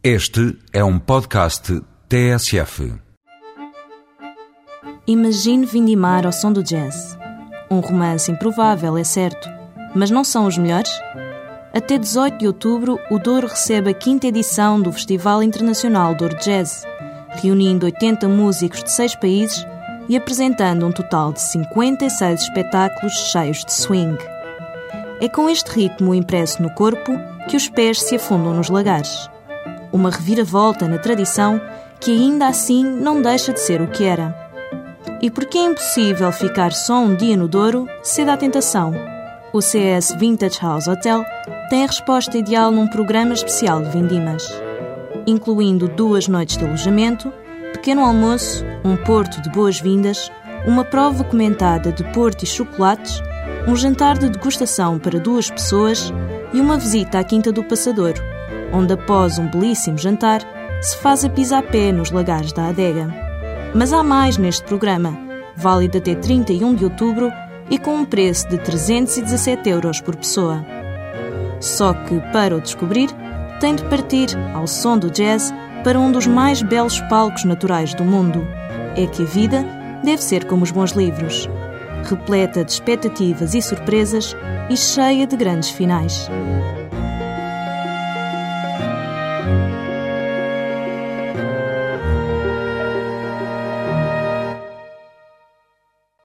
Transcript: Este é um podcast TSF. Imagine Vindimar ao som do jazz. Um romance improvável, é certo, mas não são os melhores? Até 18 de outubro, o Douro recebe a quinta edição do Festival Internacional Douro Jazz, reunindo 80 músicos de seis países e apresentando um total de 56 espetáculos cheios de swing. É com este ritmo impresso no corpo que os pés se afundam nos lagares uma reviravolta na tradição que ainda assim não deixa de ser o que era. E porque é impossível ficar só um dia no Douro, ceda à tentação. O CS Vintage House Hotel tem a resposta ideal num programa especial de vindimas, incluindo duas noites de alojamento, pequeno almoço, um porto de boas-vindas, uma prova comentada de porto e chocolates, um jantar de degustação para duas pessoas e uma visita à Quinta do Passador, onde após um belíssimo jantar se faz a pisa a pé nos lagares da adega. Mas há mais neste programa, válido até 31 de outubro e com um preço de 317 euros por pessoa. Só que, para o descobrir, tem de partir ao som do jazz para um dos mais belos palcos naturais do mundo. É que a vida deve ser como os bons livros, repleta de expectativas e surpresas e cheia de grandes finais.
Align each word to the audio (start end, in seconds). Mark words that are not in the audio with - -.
Este 0.00 0.56
é 0.72 0.84
um 0.84 0.96
podcast 0.96 1.82
TSF. 2.08 2.94
Imagine 5.08 5.66
Vindimar 5.66 6.24
ao 6.24 6.30
som 6.30 6.52
do 6.52 6.62
jazz. 6.62 7.18
Um 7.68 7.80
romance 7.80 8.30
improvável, 8.30 8.96
é 8.96 9.02
certo, 9.02 9.50
mas 9.96 10.08
não 10.08 10.22
são 10.22 10.46
os 10.46 10.56
melhores? 10.56 10.88
Até 11.74 11.98
18 11.98 12.38
de 12.38 12.46
outubro, 12.46 12.96
o 13.10 13.18
Douro 13.18 13.48
recebe 13.48 13.90
a 13.90 13.92
quinta 13.94 14.28
edição 14.28 14.80
do 14.80 14.92
Festival 14.92 15.42
Internacional 15.42 16.14
Douro 16.14 16.38
Jazz, 16.38 16.84
reunindo 17.42 17.84
80 17.86 18.28
músicos 18.28 18.84
de 18.84 18.92
seis 18.92 19.16
países 19.16 19.66
e 20.08 20.16
apresentando 20.16 20.86
um 20.86 20.92
total 20.92 21.32
de 21.32 21.40
56 21.40 22.42
espetáculos 22.42 23.14
cheios 23.32 23.64
de 23.64 23.72
swing. 23.72 24.16
É 25.20 25.28
com 25.28 25.50
este 25.50 25.68
ritmo 25.72 26.14
impresso 26.14 26.62
no 26.62 26.72
corpo 26.74 27.10
que 27.50 27.56
os 27.56 27.68
pés 27.68 28.00
se 28.00 28.14
afundam 28.14 28.54
nos 28.54 28.68
lagares 28.68 29.28
uma 29.98 30.10
reviravolta 30.10 30.86
na 30.86 30.96
tradição 30.96 31.60
que 32.00 32.12
ainda 32.12 32.46
assim 32.46 32.84
não 32.84 33.20
deixa 33.20 33.52
de 33.52 33.60
ser 33.60 33.82
o 33.82 33.88
que 33.88 34.04
era. 34.04 34.32
E 35.20 35.30
porque 35.30 35.58
é 35.58 35.64
impossível 35.64 36.30
ficar 36.30 36.72
só 36.72 37.00
um 37.00 37.16
dia 37.16 37.36
no 37.36 37.48
Douro, 37.48 37.88
ceda 38.02 38.34
à 38.34 38.36
tentação. 38.36 38.94
O 39.52 39.60
CS 39.60 40.14
Vintage 40.16 40.60
House 40.62 40.86
Hotel 40.86 41.24
tem 41.68 41.82
a 41.82 41.86
resposta 41.86 42.38
ideal 42.38 42.70
num 42.70 42.86
programa 42.86 43.32
especial 43.32 43.82
de 43.82 43.90
vindimas, 43.90 44.48
incluindo 45.26 45.88
duas 45.88 46.28
noites 46.28 46.56
de 46.56 46.64
alojamento, 46.64 47.32
pequeno 47.72 48.04
almoço, 48.04 48.64
um 48.84 48.96
porto 48.96 49.42
de 49.42 49.50
boas-vindas, 49.50 50.30
uma 50.66 50.84
prova 50.84 51.24
comentada 51.24 51.90
de 51.90 52.04
porto 52.12 52.44
e 52.44 52.46
chocolates, 52.46 53.20
um 53.66 53.74
jantar 53.74 54.16
de 54.16 54.28
degustação 54.28 54.98
para 54.98 55.18
duas 55.18 55.50
pessoas 55.50 56.12
e 56.52 56.60
uma 56.60 56.78
visita 56.78 57.18
à 57.18 57.24
Quinta 57.24 57.50
do 57.50 57.64
Passador, 57.64 58.14
onde 58.72 58.92
após 58.92 59.38
um 59.38 59.48
belíssimo 59.48 59.98
jantar 59.98 60.42
se 60.80 60.96
faz 60.98 61.24
a 61.24 61.28
pisa 61.28 61.58
a 61.58 61.62
pé 61.62 61.92
nos 61.92 62.10
lagares 62.10 62.52
da 62.52 62.68
adega. 62.68 63.12
Mas 63.74 63.92
há 63.92 64.02
mais 64.02 64.38
neste 64.38 64.64
programa, 64.64 65.18
válido 65.56 65.98
até 65.98 66.14
31 66.14 66.74
de 66.74 66.84
outubro 66.84 67.32
e 67.70 67.78
com 67.78 67.96
um 67.96 68.04
preço 68.04 68.48
de 68.48 68.58
317 68.58 69.68
euros 69.68 70.00
por 70.00 70.16
pessoa. 70.16 70.64
Só 71.60 71.92
que, 71.92 72.20
para 72.32 72.56
o 72.56 72.60
descobrir, 72.60 73.10
tem 73.60 73.74
de 73.74 73.84
partir 73.84 74.28
ao 74.54 74.66
som 74.66 74.96
do 74.96 75.10
jazz 75.10 75.52
para 75.82 75.98
um 75.98 76.12
dos 76.12 76.26
mais 76.26 76.62
belos 76.62 77.00
palcos 77.02 77.44
naturais 77.44 77.94
do 77.94 78.04
mundo. 78.04 78.46
É 78.96 79.06
que 79.06 79.22
a 79.22 79.26
vida 79.26 79.64
deve 80.04 80.22
ser 80.22 80.44
como 80.44 80.62
os 80.62 80.70
bons 80.70 80.92
livros, 80.92 81.48
repleta 82.04 82.64
de 82.64 82.72
expectativas 82.72 83.54
e 83.54 83.62
surpresas 83.62 84.36
e 84.70 84.76
cheia 84.76 85.26
de 85.26 85.36
grandes 85.36 85.70
finais. 85.70 86.28